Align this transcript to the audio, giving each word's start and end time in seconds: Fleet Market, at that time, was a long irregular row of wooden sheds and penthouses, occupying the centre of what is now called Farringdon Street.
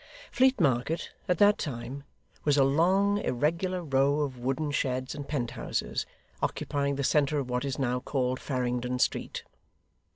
Fleet 0.31 0.59
Market, 0.59 1.11
at 1.29 1.37
that 1.37 1.59
time, 1.59 2.05
was 2.43 2.57
a 2.57 2.63
long 2.63 3.19
irregular 3.19 3.83
row 3.83 4.21
of 4.21 4.39
wooden 4.39 4.71
sheds 4.71 5.13
and 5.13 5.27
penthouses, 5.27 6.07
occupying 6.41 6.95
the 6.95 7.03
centre 7.03 7.37
of 7.37 7.51
what 7.51 7.63
is 7.63 7.77
now 7.77 7.99
called 7.99 8.39
Farringdon 8.39 8.97
Street. 8.97 9.43